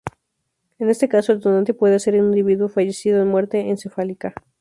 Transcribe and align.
En 0.79 0.89
este 0.89 1.07
caso 1.07 1.31
el 1.31 1.41
donante 1.41 1.75
puede 1.75 1.99
ser 1.99 2.15
un 2.15 2.29
individuo 2.29 2.69
fallecido 2.69 3.21
en 3.21 3.27
muerte 3.27 3.69
encefálica. 3.69 4.33